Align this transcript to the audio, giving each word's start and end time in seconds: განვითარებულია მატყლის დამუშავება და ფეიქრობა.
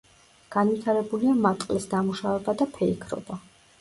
განვითარებულია 0.55 1.35
მატყლის 1.43 1.87
დამუშავება 1.93 2.57
და 2.63 2.69
ფეიქრობა. 2.79 3.39